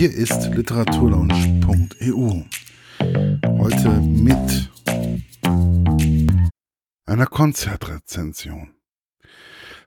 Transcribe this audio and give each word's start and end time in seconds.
Hier 0.00 0.14
ist 0.14 0.46
literaturlaunch.eu. 0.54 2.44
Heute 3.58 3.90
mit 4.00 4.70
einer 7.04 7.26
Konzertrezension. 7.26 8.76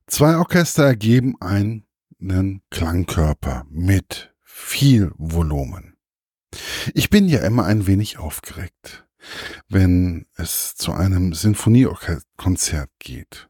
Zwei 0.05 0.38
Orchester 0.38 0.84
ergeben 0.84 1.34
einen 1.41 2.62
Klangkörper 2.70 3.65
mit 3.71 4.36
viel 4.44 5.12
Volumen. 5.18 5.97
Ich 6.93 7.09
bin 7.09 7.27
ja 7.27 7.39
immer 7.39 7.66
ein 7.66 7.88
wenig 7.88 8.20
aufgeregt, 8.20 9.07
wenn 9.68 10.27
es 10.36 10.75
zu 10.75 10.93
einem 10.93 11.34
Sinfoniekonzert 11.34 12.91
geht. 13.00 13.50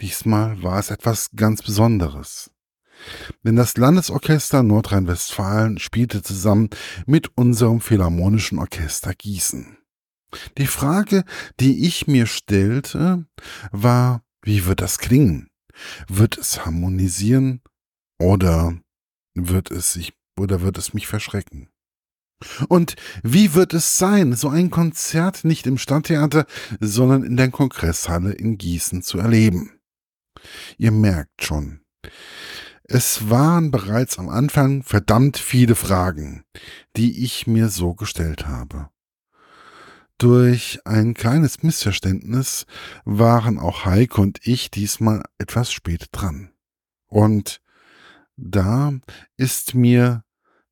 Diesmal 0.00 0.62
war 0.62 0.78
es 0.78 0.90
etwas 0.90 1.28
ganz 1.36 1.60
Besonderes. 1.60 2.50
Denn 3.42 3.56
das 3.56 3.76
Landesorchester 3.76 4.62
Nordrhein-Westfalen 4.62 5.78
spielte 5.78 6.22
zusammen 6.22 6.70
mit 7.06 7.36
unserem 7.36 7.80
Philharmonischen 7.80 8.58
Orchester 8.58 9.14
Gießen. 9.14 9.78
Die 10.58 10.66
Frage, 10.66 11.24
die 11.58 11.86
ich 11.86 12.06
mir 12.06 12.26
stellte, 12.26 13.24
war, 13.72 14.22
wie 14.42 14.66
wird 14.66 14.80
das 14.80 14.98
klingen? 14.98 15.48
Wird 16.08 16.36
es 16.36 16.64
harmonisieren 16.64 17.62
oder 18.18 18.78
wird 19.34 19.70
es 19.70 19.92
sich 19.92 20.12
oder 20.38 20.60
wird 20.60 20.76
es 20.78 20.92
mich 20.92 21.06
verschrecken? 21.06 21.68
Und 22.68 22.94
wie 23.22 23.54
wird 23.54 23.74
es 23.74 23.98
sein, 23.98 24.34
so 24.34 24.48
ein 24.48 24.70
Konzert 24.70 25.44
nicht 25.44 25.66
im 25.66 25.78
Stadttheater, 25.78 26.46
sondern 26.78 27.24
in 27.24 27.36
der 27.36 27.50
Kongresshalle 27.50 28.32
in 28.32 28.58
Gießen 28.58 29.02
zu 29.02 29.18
erleben? 29.18 29.80
Ihr 30.76 30.92
merkt 30.92 31.42
schon, 31.42 31.80
es 32.90 33.28
waren 33.28 33.70
bereits 33.70 34.18
am 34.18 34.30
Anfang 34.30 34.82
verdammt 34.82 35.36
viele 35.36 35.74
Fragen, 35.74 36.44
die 36.96 37.22
ich 37.22 37.46
mir 37.46 37.68
so 37.68 37.94
gestellt 37.94 38.46
habe. 38.46 38.88
Durch 40.16 40.80
ein 40.84 41.12
kleines 41.12 41.62
Missverständnis 41.62 42.64
waren 43.04 43.58
auch 43.58 43.84
Heike 43.84 44.20
und 44.20 44.40
ich 44.42 44.70
diesmal 44.70 45.22
etwas 45.36 45.70
spät 45.70 46.08
dran. 46.12 46.50
Und 47.06 47.60
da 48.36 48.94
ist 49.36 49.74
mir 49.74 50.24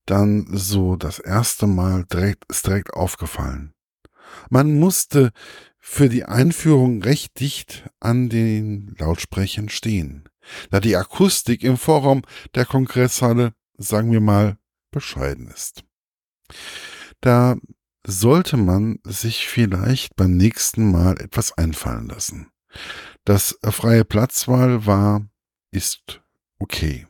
dann 0.06 0.46
so 0.50 0.96
das 0.96 1.18
erste 1.18 1.66
Mal 1.66 2.04
direkt, 2.04 2.44
ist 2.48 2.66
direkt 2.66 2.94
aufgefallen. 2.94 3.74
Man 4.48 4.78
musste 4.78 5.32
für 5.88 6.08
die 6.08 6.24
Einführung 6.24 7.02
recht 7.02 7.38
dicht 7.40 7.88
an 8.00 8.28
den 8.28 8.94
Lautsprechern 8.98 9.68
stehen 9.68 10.28
da 10.70 10.80
die 10.80 10.96
Akustik 10.96 11.62
im 11.62 11.76
Vorraum 11.76 12.22
der 12.54 12.64
Kongresshalle, 12.64 13.52
sagen 13.76 14.12
wir 14.12 14.20
mal, 14.20 14.58
bescheiden 14.90 15.48
ist. 15.48 15.84
Da 17.20 17.56
sollte 18.06 18.56
man 18.56 18.98
sich 19.04 19.48
vielleicht 19.48 20.16
beim 20.16 20.36
nächsten 20.36 20.90
Mal 20.90 21.20
etwas 21.20 21.56
einfallen 21.58 22.08
lassen. 22.08 22.48
Das 23.24 23.58
freie 23.62 24.04
Platzwahl 24.04 24.86
war, 24.86 25.26
ist 25.72 26.22
okay. 26.58 27.06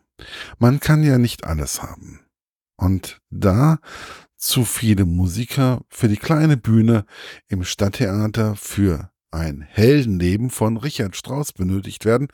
Man 0.58 0.80
kann 0.80 1.02
ja 1.02 1.18
nicht 1.18 1.44
alles 1.44 1.82
haben. 1.82 2.20
Und 2.76 3.20
da 3.30 3.78
zu 4.36 4.64
viele 4.64 5.04
Musiker 5.04 5.82
für 5.88 6.08
die 6.08 6.16
kleine 6.16 6.56
Bühne 6.56 7.04
im 7.48 7.64
Stadttheater 7.64 8.56
für 8.56 9.10
ein 9.30 9.60
Heldenleben 9.60 10.50
von 10.50 10.76
Richard 10.76 11.16
Strauss 11.16 11.52
benötigt 11.52 12.04
werden, 12.04 12.28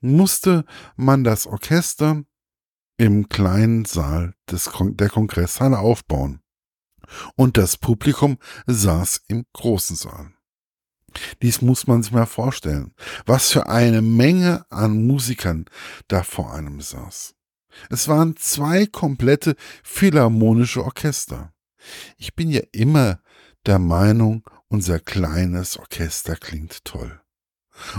musste 0.00 0.64
man 0.96 1.24
das 1.24 1.46
Orchester 1.46 2.22
im 2.96 3.28
kleinen 3.28 3.84
Saal 3.84 4.34
des 4.50 4.66
Kon 4.66 4.96
der 4.96 5.08
Kongresshalle 5.08 5.78
aufbauen. 5.78 6.40
Und 7.36 7.56
das 7.56 7.76
Publikum 7.76 8.38
saß 8.66 9.22
im 9.28 9.44
großen 9.52 9.96
Saal. 9.96 10.32
Dies 11.42 11.60
muss 11.60 11.86
man 11.86 12.02
sich 12.02 12.12
mal 12.12 12.26
vorstellen, 12.26 12.94
was 13.26 13.52
für 13.52 13.68
eine 13.68 14.02
Menge 14.02 14.64
an 14.70 15.06
Musikern 15.06 15.66
da 16.08 16.22
vor 16.22 16.52
einem 16.52 16.80
saß. 16.80 17.34
Es 17.90 18.08
waren 18.08 18.36
zwei 18.36 18.86
komplette 18.86 19.56
philharmonische 19.82 20.84
Orchester. 20.84 21.52
Ich 22.16 22.34
bin 22.34 22.50
ja 22.50 22.62
immer 22.72 23.20
der 23.66 23.78
Meinung, 23.78 24.44
unser 24.68 24.98
kleines 24.98 25.78
Orchester 25.78 26.36
klingt 26.36 26.84
toll. 26.84 27.20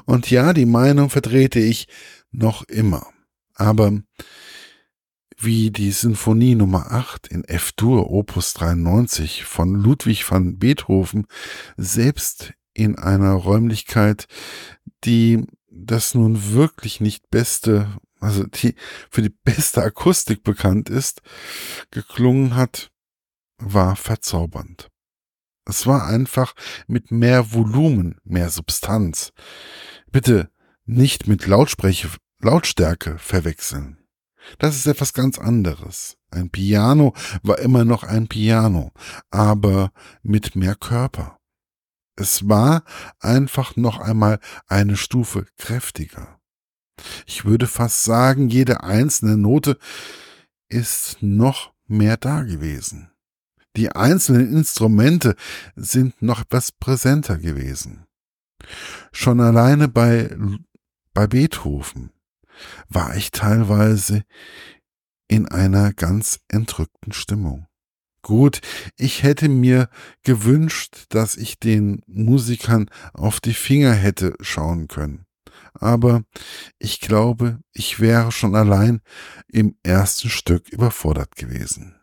Und 0.05 0.29
ja, 0.31 0.53
die 0.53 0.65
Meinung 0.65 1.09
vertrete 1.09 1.59
ich 1.59 1.87
noch 2.31 2.63
immer. 2.63 3.07
Aber 3.53 4.01
wie 5.37 5.71
die 5.71 5.91
Sinfonie 5.91 6.55
Nummer 6.55 6.91
8 6.91 7.27
in 7.27 7.43
F-Dur 7.43 8.09
Opus 8.09 8.53
93 8.53 9.43
von 9.43 9.75
Ludwig 9.75 10.29
van 10.29 10.57
Beethoven 10.57 11.27
selbst 11.77 12.53
in 12.73 12.97
einer 12.97 13.33
Räumlichkeit, 13.33 14.27
die 15.03 15.45
das 15.69 16.15
nun 16.15 16.53
wirklich 16.53 17.01
nicht 17.01 17.29
beste, 17.29 17.87
also 18.19 18.43
die 18.43 18.75
für 19.09 19.21
die 19.21 19.29
beste 19.29 19.83
Akustik 19.83 20.43
bekannt 20.43 20.89
ist, 20.89 21.21
geklungen 21.91 22.55
hat, 22.55 22.91
war 23.57 23.95
verzaubernd. 23.95 24.89
Es 25.65 25.87
war 25.87 26.05
einfach 26.05 26.53
mit 26.87 27.11
mehr 27.11 27.53
Volumen, 27.53 28.19
mehr 28.23 28.49
Substanz. 28.49 29.33
Bitte 30.11 30.51
nicht 30.85 31.27
mit 31.27 31.47
Lautspreche, 31.47 32.09
Lautstärke 32.39 33.17
verwechseln. 33.17 33.97
Das 34.59 34.75
ist 34.75 34.85
etwas 34.85 35.13
ganz 35.13 35.39
anderes. 35.39 36.17
Ein 36.29 36.51
Piano 36.51 37.13
war 37.41 37.57
immer 37.59 37.83
noch 37.83 38.03
ein 38.03 38.27
Piano, 38.27 38.91
aber 39.31 39.91
mit 40.21 40.55
mehr 40.55 40.75
Körper. 40.75 41.39
Es 42.15 42.47
war 42.47 42.83
einfach 43.19 43.75
noch 43.75 43.99
einmal 43.99 44.39
eine 44.67 44.97
Stufe 44.97 45.47
kräftiger. 45.57 46.39
Ich 47.25 47.45
würde 47.45 47.67
fast 47.67 48.03
sagen, 48.03 48.49
jede 48.49 48.83
einzelne 48.83 49.37
Note 49.37 49.77
ist 50.69 51.17
noch 51.21 51.73
mehr 51.87 52.17
da 52.17 52.43
gewesen. 52.43 53.11
Die 53.75 53.91
einzelnen 53.91 54.51
Instrumente 54.53 55.35
sind 55.75 56.21
noch 56.21 56.41
etwas 56.41 56.71
präsenter 56.71 57.37
gewesen. 57.37 58.05
Schon 59.11 59.41
alleine 59.41 59.87
bei, 59.87 60.35
bei 61.13 61.27
Beethoven 61.27 62.11
war 62.87 63.15
ich 63.15 63.31
teilweise 63.31 64.23
in 65.27 65.47
einer 65.47 65.93
ganz 65.93 66.39
entrückten 66.47 67.11
Stimmung. 67.11 67.67
Gut, 68.21 68.61
ich 68.97 69.23
hätte 69.23 69.49
mir 69.49 69.89
gewünscht, 70.23 71.05
dass 71.09 71.35
ich 71.35 71.59
den 71.59 72.01
Musikern 72.07 72.89
auf 73.13 73.39
die 73.39 73.53
Finger 73.53 73.93
hätte 73.93 74.35
schauen 74.39 74.87
können. 74.87 75.24
Aber 75.73 76.23
ich 76.79 76.99
glaube, 76.99 77.59
ich 77.73 77.99
wäre 77.99 78.31
schon 78.31 78.55
allein 78.55 79.01
im 79.47 79.77
ersten 79.83 80.29
Stück 80.29 80.69
überfordert 80.69 81.35
gewesen. 81.35 81.95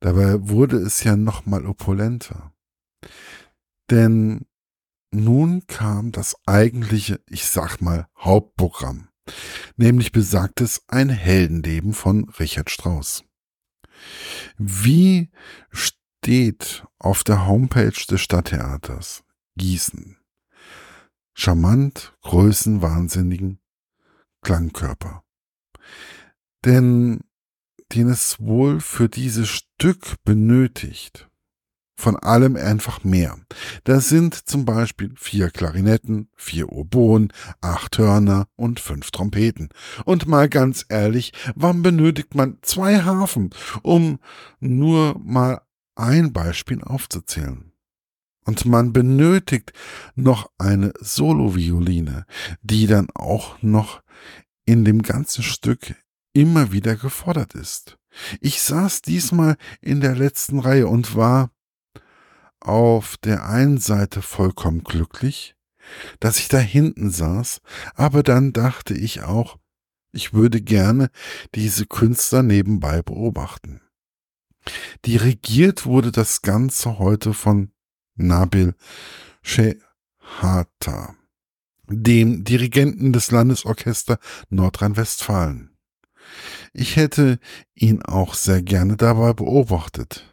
Dabei 0.00 0.48
wurde 0.48 0.76
es 0.76 1.02
ja 1.04 1.16
noch 1.16 1.46
mal 1.46 1.66
opulenter. 1.66 2.52
Denn 3.90 4.46
nun 5.12 5.66
kam 5.66 6.12
das 6.12 6.36
eigentliche, 6.46 7.20
ich 7.28 7.46
sag 7.46 7.80
mal, 7.80 8.06
Hauptprogramm, 8.18 9.08
nämlich 9.76 10.12
besagtes 10.12 10.82
Ein 10.88 11.08
Heldenleben 11.08 11.94
von 11.94 12.28
Richard 12.38 12.70
Strauss. 12.70 13.24
Wie 14.58 15.30
steht 15.70 16.84
auf 16.98 17.24
der 17.24 17.46
Homepage 17.46 18.04
des 18.10 18.20
Stadttheaters 18.20 19.24
Gießen? 19.56 20.15
Charmant, 21.38 22.14
größenwahnsinnigen 22.22 23.60
Klangkörper. 24.40 25.22
Denn 26.64 27.20
den 27.92 28.08
es 28.08 28.40
wohl 28.40 28.80
für 28.80 29.10
dieses 29.10 29.48
Stück 29.50 30.16
benötigt. 30.24 31.28
Von 31.94 32.16
allem 32.16 32.56
einfach 32.56 33.04
mehr. 33.04 33.38
Das 33.84 34.08
sind 34.08 34.48
zum 34.48 34.64
Beispiel 34.64 35.12
vier 35.16 35.50
Klarinetten, 35.50 36.30
vier 36.36 36.72
Oboen, 36.72 37.32
acht 37.60 37.98
Hörner 37.98 38.48
und 38.56 38.80
fünf 38.80 39.10
Trompeten. 39.10 39.68
Und 40.06 40.26
mal 40.26 40.48
ganz 40.48 40.86
ehrlich, 40.88 41.32
wann 41.54 41.82
benötigt 41.82 42.34
man 42.34 42.58
zwei 42.62 43.02
Harfen, 43.02 43.50
um 43.82 44.20
nur 44.58 45.18
mal 45.22 45.60
ein 45.96 46.32
Beispiel 46.32 46.82
aufzuzählen? 46.82 47.75
Und 48.46 48.64
man 48.64 48.92
benötigt 48.92 49.72
noch 50.14 50.50
eine 50.56 50.92
Solovioline, 51.00 52.24
die 52.62 52.86
dann 52.86 53.08
auch 53.14 53.60
noch 53.60 54.02
in 54.64 54.84
dem 54.84 55.02
ganzen 55.02 55.42
Stück 55.42 55.94
immer 56.32 56.72
wieder 56.72 56.96
gefordert 56.96 57.54
ist. 57.54 57.98
Ich 58.40 58.62
saß 58.62 59.02
diesmal 59.02 59.56
in 59.80 60.00
der 60.00 60.14
letzten 60.14 60.60
Reihe 60.60 60.86
und 60.86 61.16
war 61.16 61.50
auf 62.60 63.16
der 63.18 63.48
einen 63.48 63.78
Seite 63.78 64.22
vollkommen 64.22 64.84
glücklich, 64.84 65.54
dass 66.20 66.38
ich 66.38 66.48
da 66.48 66.58
hinten 66.58 67.10
saß, 67.10 67.60
aber 67.94 68.22
dann 68.22 68.52
dachte 68.52 68.94
ich 68.94 69.22
auch, 69.22 69.58
ich 70.12 70.32
würde 70.32 70.62
gerne 70.62 71.10
diese 71.54 71.86
Künstler 71.86 72.42
nebenbei 72.42 73.02
beobachten. 73.02 73.80
Dirigiert 75.04 75.84
wurde 75.84 76.10
das 76.10 76.42
Ganze 76.42 76.98
heute 76.98 77.34
von 77.34 77.70
Nabil 78.16 78.74
Shehata, 79.42 81.14
dem 81.88 82.44
Dirigenten 82.44 83.12
des 83.12 83.30
Landesorchester 83.30 84.18
Nordrhein-Westfalen. 84.50 85.76
Ich 86.72 86.96
hätte 86.96 87.38
ihn 87.74 88.02
auch 88.02 88.34
sehr 88.34 88.62
gerne 88.62 88.96
dabei 88.96 89.32
beobachtet, 89.32 90.24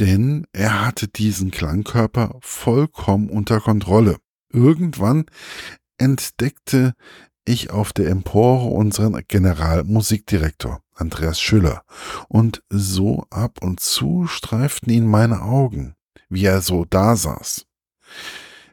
denn 0.00 0.46
er 0.52 0.84
hatte 0.84 1.08
diesen 1.08 1.50
Klangkörper 1.50 2.38
vollkommen 2.40 3.30
unter 3.30 3.60
Kontrolle. 3.60 4.16
Irgendwann 4.50 5.26
entdeckte 5.98 6.94
ich 7.44 7.70
auf 7.70 7.92
der 7.92 8.08
Empore 8.08 8.66
unseren 8.66 9.22
Generalmusikdirektor, 9.26 10.82
Andreas 10.94 11.40
Schüller, 11.40 11.82
und 12.28 12.62
so 12.68 13.24
ab 13.30 13.58
und 13.62 13.80
zu 13.80 14.26
streiften 14.26 14.92
ihn 14.92 15.06
meine 15.06 15.42
Augen, 15.42 15.94
wie 16.28 16.44
er 16.44 16.60
so 16.60 16.84
da 16.84 17.16
saß, 17.16 17.66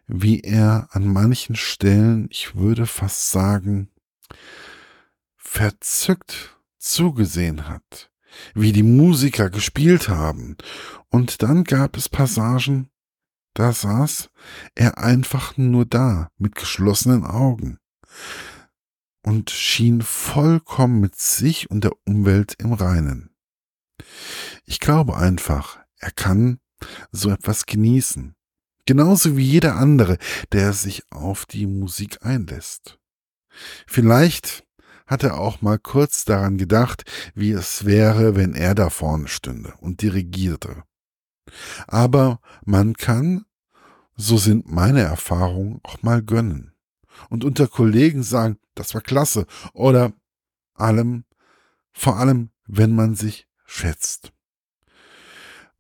wie 0.08 0.42
er 0.42 0.90
an 0.92 1.08
manchen 1.08 1.56
Stellen, 1.56 2.28
ich 2.30 2.56
würde 2.56 2.86
fast 2.86 3.32
sagen, 3.32 3.90
verzückt 5.38 6.58
zugesehen 6.78 7.68
hat, 7.68 8.12
wie 8.54 8.72
die 8.72 8.84
Musiker 8.84 9.50
gespielt 9.50 10.10
haben, 10.10 10.58
und 11.10 11.42
dann 11.42 11.64
gab 11.64 11.98
es 11.98 12.10
Passagen, 12.10 12.90
da 13.54 13.72
saß 13.72 14.30
er 14.76 14.98
einfach 14.98 15.56
nur 15.56 15.86
da 15.86 16.30
mit 16.38 16.56
geschlossenen 16.56 17.24
Augen 17.24 17.80
und 19.24 19.50
schien 19.50 20.02
vollkommen 20.02 21.00
mit 21.00 21.16
sich 21.16 21.72
und 21.72 21.84
der 21.84 21.94
Umwelt 22.06 22.56
im 22.60 22.74
Reinen. 22.74 23.34
Ich 24.66 24.80
glaube 24.80 25.16
einfach, 25.16 25.80
er 25.98 26.12
kann 26.12 26.60
so 27.12 27.30
etwas 27.30 27.66
genießen. 27.66 28.36
Genauso 28.86 29.36
wie 29.36 29.44
jeder 29.44 29.76
andere, 29.78 30.18
der 30.52 30.74
sich 30.74 31.04
auf 31.12 31.46
die 31.46 31.66
Musik 31.66 32.24
einlässt. 32.24 33.00
Vielleicht 33.88 34.64
hat 35.08 35.24
er 35.24 35.40
auch 35.40 35.62
mal 35.62 35.80
kurz 35.80 36.26
daran 36.26 36.58
gedacht, 36.58 37.04
wie 37.34 37.52
es 37.52 37.86
wäre, 37.86 38.36
wenn 38.36 38.54
er 38.54 38.76
da 38.76 38.90
vorne 38.90 39.28
stünde 39.28 39.74
und 39.80 40.02
dirigierte. 40.02 40.84
Aber 41.88 42.40
man 42.64 42.94
kann, 42.96 43.46
so 44.16 44.38
sind 44.38 44.72
meine 44.72 45.02
Erfahrungen, 45.02 45.80
auch 45.84 46.02
mal 46.02 46.24
gönnen 46.24 46.74
und 47.30 47.44
unter 47.44 47.68
Kollegen 47.68 48.24
sagen, 48.24 48.58
das 48.74 48.94
war 48.94 49.02
klasse 49.02 49.46
oder 49.74 50.14
allem, 50.74 51.26
vor 51.92 52.18
allem, 52.18 52.50
wenn 52.66 52.96
man 52.96 53.16
sich 53.16 53.48
schätzt. 53.66 54.35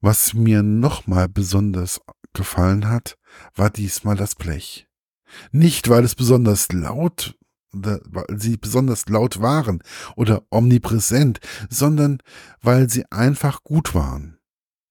Was 0.02 0.34
mir 0.34 0.64
nochmal 0.64 1.28
besonders 1.28 2.02
gefallen 2.34 2.88
hat, 2.88 3.18
war 3.56 3.70
diesmal 3.70 4.16
das 4.16 4.36
Blech. 4.36 4.88
Nicht, 5.52 5.90
weil 5.90 6.04
es 6.04 6.16
besonders 6.16 6.72
laut, 6.72 7.38
weil 7.72 8.26
sie 8.38 8.58
besonders 8.58 9.08
laut 9.08 9.42
waren 9.42 9.82
oder 10.16 10.44
omnipräsent, 10.50 11.40
sondern 11.70 12.20
weil 12.62 12.90
sie 12.90 13.06
einfach 13.12 13.64
gut 13.64 13.94
waren. 13.94 14.38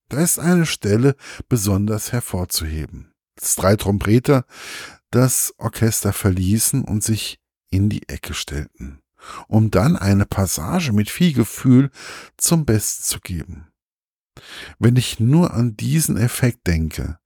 Da 0.08 0.20
ist 0.20 0.38
eine 0.38 0.66
Stelle 0.66 1.16
besonders 1.48 2.12
hervorzuheben. 2.12 3.12
Das 3.36 3.56
drei 3.56 3.76
Trompeter 3.76 4.44
das 5.10 5.54
Orchester 5.58 6.12
verließen 6.12 6.82
und 6.84 7.02
sich 7.02 7.38
in 7.70 7.88
die 7.88 8.08
Ecke 8.08 8.34
stellten, 8.34 9.00
um 9.48 9.70
dann 9.70 9.96
eine 9.96 10.26
Passage 10.26 10.92
mit 10.92 11.08
viel 11.08 11.32
Gefühl 11.32 11.90
zum 12.36 12.64
Besten 12.64 13.04
zu 13.04 13.20
geben. 13.20 13.68
Wenn 14.78 14.96
ich 14.96 15.20
nur 15.20 15.54
an 15.54 15.76
diesen 15.76 16.16
Effekt 16.16 16.66
denke, 16.66 17.19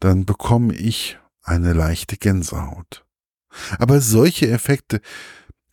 dann 0.00 0.24
bekomme 0.24 0.74
ich 0.74 1.18
eine 1.42 1.72
leichte 1.72 2.16
Gänsehaut. 2.16 3.04
Aber 3.78 4.00
solche 4.00 4.50
Effekte 4.50 5.00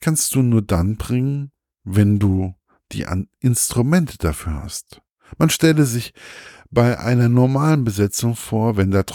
kannst 0.01 0.35
du 0.35 0.41
nur 0.41 0.61
dann 0.61 0.97
bringen, 0.97 1.51
wenn 1.83 2.19
du 2.19 2.55
die 2.91 3.05
Instrumente 3.39 4.17
dafür 4.17 4.63
hast. 4.63 5.01
Man 5.37 5.49
stelle 5.49 5.85
sich 5.85 6.13
bei 6.69 6.99
einer 6.99 7.29
normalen 7.29 7.83
Besetzung 7.83 8.35
vor, 8.35 8.77
wenn 8.77 8.91
der 8.91 9.05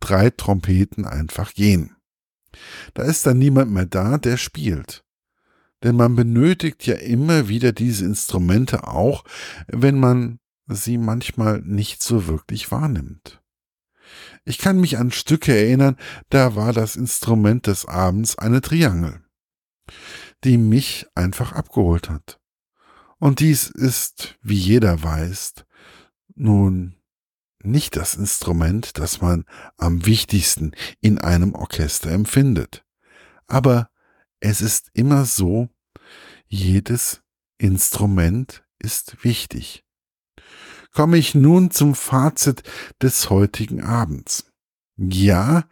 drei 0.00 0.30
Trompeten 0.30 1.04
einfach 1.06 1.54
gehen. 1.54 1.96
Da 2.94 3.02
ist 3.02 3.26
dann 3.26 3.38
niemand 3.38 3.70
mehr 3.70 3.86
da, 3.86 4.18
der 4.18 4.36
spielt. 4.36 5.04
Denn 5.82 5.96
man 5.96 6.16
benötigt 6.16 6.86
ja 6.86 6.94
immer 6.94 7.48
wieder 7.48 7.72
diese 7.72 8.04
Instrumente 8.04 8.86
auch, 8.86 9.24
wenn 9.66 9.98
man 9.98 10.38
sie 10.66 10.98
manchmal 10.98 11.60
nicht 11.62 12.02
so 12.02 12.26
wirklich 12.26 12.70
wahrnimmt. 12.70 13.42
Ich 14.44 14.58
kann 14.58 14.80
mich 14.80 14.98
an 14.98 15.10
Stücke 15.10 15.56
erinnern, 15.56 15.96
da 16.28 16.54
war 16.56 16.72
das 16.72 16.96
Instrument 16.96 17.66
des 17.66 17.86
Abends 17.86 18.38
eine 18.38 18.60
Triangel, 18.60 19.24
die 20.44 20.58
mich 20.58 21.06
einfach 21.14 21.52
abgeholt 21.52 22.10
hat. 22.10 22.40
Und 23.18 23.40
dies 23.40 23.68
ist, 23.68 24.38
wie 24.42 24.58
jeder 24.58 25.02
weiß, 25.02 25.54
nun 26.34 26.96
nicht 27.62 27.96
das 27.96 28.14
Instrument, 28.14 28.98
das 28.98 29.20
man 29.22 29.44
am 29.78 30.04
wichtigsten 30.04 30.72
in 31.00 31.18
einem 31.18 31.54
Orchester 31.54 32.10
empfindet. 32.10 32.84
Aber 33.46 33.90
es 34.40 34.60
ist 34.60 34.90
immer 34.92 35.24
so, 35.24 35.70
jedes 36.46 37.22
Instrument 37.56 38.64
ist 38.78 39.24
wichtig. 39.24 39.83
Komme 40.94 41.18
ich 41.18 41.34
nun 41.34 41.72
zum 41.72 41.96
Fazit 41.96 42.62
des 43.02 43.28
heutigen 43.28 43.82
Abends. 43.82 44.52
Ja, 44.96 45.64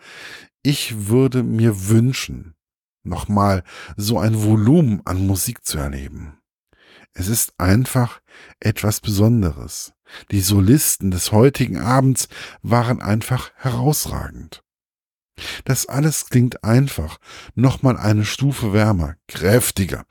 ich 0.65 1.07
würde 1.07 1.45
mir 1.45 1.89
wünschen, 1.89 2.57
nochmal 3.05 3.63
so 3.97 4.19
ein 4.19 4.43
Volumen 4.43 5.01
an 5.05 5.25
Musik 5.25 5.65
zu 5.65 5.79
erleben. 5.79 6.39
Es 7.15 7.29
ist 7.29 7.55
einfach 7.57 8.21
etwas 8.59 9.01
Besonderes. 9.01 9.93
Die 10.33 10.41
Solisten 10.41 11.13
des 11.13 11.31
heutigen 11.31 11.79
Abends 11.79 12.29
waren 12.63 13.01
einfach 13.01 13.53
herausragend. 13.55 14.65
Das 15.65 15.87
alles 15.87 16.31
klingt 16.31 16.65
einfach, 16.65 17.19
nochmal 17.55 17.97
eine 17.97 18.25
Stufe 18.25 18.73
wärmer, 18.73 19.15
kräftiger, 19.29 20.05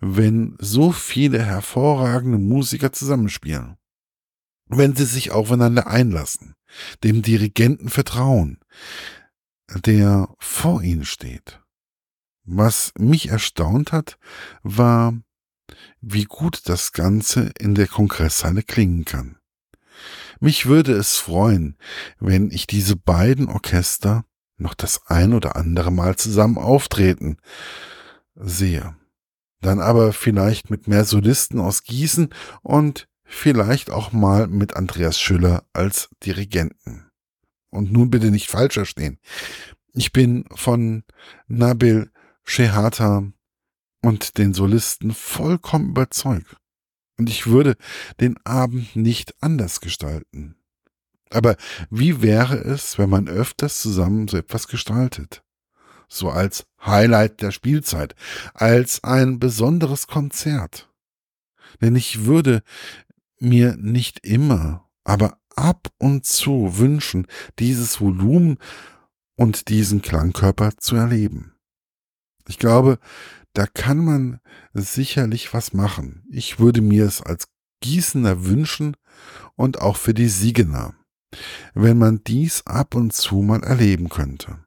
wenn 0.00 0.56
so 0.60 0.92
viele 0.92 1.42
hervorragende 1.42 2.38
Musiker 2.38 2.92
zusammenspielen. 2.92 3.78
Wenn 4.68 4.94
sie 4.94 5.04
sich 5.04 5.30
aufeinander 5.30 5.86
einlassen, 5.86 6.54
dem 7.02 7.22
Dirigenten 7.22 7.88
vertrauen, 7.88 8.58
der 9.74 10.28
vor 10.38 10.82
ihnen 10.82 11.04
steht. 11.04 11.60
Was 12.44 12.92
mich 12.98 13.28
erstaunt 13.28 13.92
hat, 13.92 14.18
war, 14.62 15.14
wie 16.00 16.24
gut 16.24 16.62
das 16.68 16.92
Ganze 16.92 17.52
in 17.58 17.74
der 17.74 17.86
Kongresshalle 17.86 18.62
klingen 18.62 19.04
kann. 19.04 19.36
Mich 20.40 20.66
würde 20.66 20.92
es 20.92 21.16
freuen, 21.16 21.76
wenn 22.20 22.50
ich 22.50 22.66
diese 22.66 22.96
beiden 22.96 23.48
Orchester 23.48 24.24
noch 24.56 24.74
das 24.74 25.06
ein 25.06 25.34
oder 25.34 25.56
andere 25.56 25.90
Mal 25.90 26.16
zusammen 26.16 26.58
auftreten 26.58 27.38
sehe. 28.34 28.96
Dann 29.60 29.80
aber 29.80 30.12
vielleicht 30.12 30.70
mit 30.70 30.86
mehr 30.86 31.04
Solisten 31.04 31.60
aus 31.60 31.82
Gießen 31.82 32.32
und 32.62 33.08
vielleicht 33.28 33.90
auch 33.90 34.12
mal 34.12 34.48
mit 34.48 34.74
Andreas 34.74 35.20
Schüller 35.20 35.64
als 35.72 36.08
Dirigenten. 36.24 37.10
Und 37.70 37.92
nun 37.92 38.10
bitte 38.10 38.30
nicht 38.30 38.48
falsch 38.48 38.74
verstehen. 38.74 39.18
Ich 39.92 40.12
bin 40.12 40.46
von 40.54 41.04
Nabil 41.46 42.10
Shehata 42.44 43.30
und 44.02 44.38
den 44.38 44.54
Solisten 44.54 45.12
vollkommen 45.12 45.90
überzeugt. 45.90 46.56
Und 47.18 47.28
ich 47.28 47.46
würde 47.46 47.76
den 48.20 48.36
Abend 48.44 48.96
nicht 48.96 49.34
anders 49.40 49.80
gestalten. 49.80 50.56
Aber 51.30 51.56
wie 51.90 52.22
wäre 52.22 52.56
es, 52.56 52.96
wenn 52.96 53.10
man 53.10 53.28
öfters 53.28 53.80
zusammen 53.80 54.28
so 54.28 54.36
etwas 54.38 54.68
gestaltet? 54.68 55.42
So 56.08 56.30
als 56.30 56.66
Highlight 56.80 57.42
der 57.42 57.50
Spielzeit, 57.50 58.14
als 58.54 59.04
ein 59.04 59.38
besonderes 59.38 60.06
Konzert. 60.06 60.88
Denn 61.82 61.96
ich 61.96 62.24
würde 62.24 62.62
mir 63.40 63.76
nicht 63.76 64.26
immer, 64.26 64.88
aber 65.04 65.38
ab 65.56 65.88
und 65.98 66.24
zu 66.24 66.78
wünschen, 66.78 67.26
dieses 67.58 68.00
Volumen 68.00 68.58
und 69.36 69.68
diesen 69.68 70.02
Klangkörper 70.02 70.76
zu 70.76 70.96
erleben. 70.96 71.54
Ich 72.48 72.58
glaube, 72.58 72.98
da 73.52 73.66
kann 73.66 73.98
man 74.04 74.40
sicherlich 74.72 75.52
was 75.52 75.72
machen. 75.72 76.24
Ich 76.30 76.58
würde 76.58 76.80
mir 76.80 77.04
es 77.04 77.22
als 77.22 77.48
Gießener 77.80 78.44
wünschen 78.44 78.96
und 79.56 79.80
auch 79.80 79.96
für 79.96 80.14
die 80.14 80.28
Siegener, 80.28 80.94
wenn 81.74 81.98
man 81.98 82.22
dies 82.24 82.66
ab 82.66 82.94
und 82.94 83.12
zu 83.12 83.36
mal 83.36 83.62
erleben 83.62 84.08
könnte. 84.08 84.64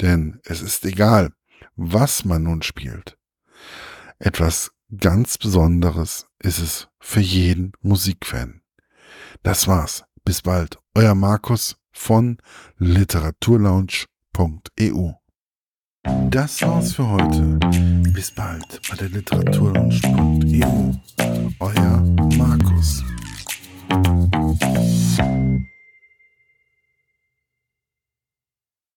Denn 0.00 0.40
es 0.44 0.62
ist 0.62 0.84
egal, 0.84 1.32
was 1.76 2.24
man 2.24 2.42
nun 2.42 2.62
spielt. 2.62 3.18
Etwas 4.18 4.72
ganz 4.98 5.38
Besonderes 5.38 6.26
ist 6.38 6.58
es 6.58 6.88
für 7.00 7.20
jeden 7.20 7.72
Musikfan. 7.80 8.60
Das 9.42 9.66
war's. 9.68 10.04
Bis 10.24 10.42
bald. 10.42 10.78
Euer 10.94 11.14
Markus 11.14 11.76
von 11.92 12.38
literaturlaunch.eu. 12.78 15.12
Das 16.30 16.62
war's 16.62 16.94
für 16.94 17.08
heute. 17.08 17.58
Bis 18.12 18.30
bald 18.30 18.80
bei 18.90 18.96
der 18.96 19.10
literaturlaunch.eu. 19.10 20.92
Euer 21.60 22.00
Markus. 22.36 23.04